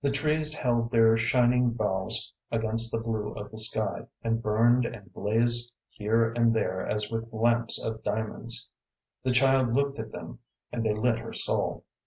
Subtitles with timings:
[0.00, 5.12] The trees held their shining boughs against the blue of the sky, and burned and
[5.12, 8.70] blazed here and there as with lamps of diamonds.
[9.22, 10.38] The child looked at them,
[10.72, 11.84] and they lit her soul.